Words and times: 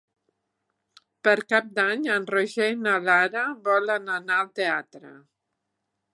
Per 1.27 1.35
Cap 1.53 1.67
d'Any 1.81 2.07
en 2.15 2.25
Roger 2.31 2.71
i 2.77 2.81
na 2.87 2.97
Lara 3.11 3.45
volen 3.69 4.13
anar 4.17 4.41
al 4.41 4.53
teatre. 4.63 5.15